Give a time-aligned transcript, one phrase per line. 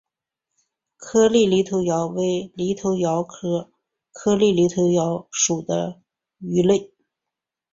[0.97, 3.71] 颗粒犁头鳐为犁头鳐科
[4.11, 6.01] 颗粒犁头鳐属的
[6.39, 6.89] 鱼类。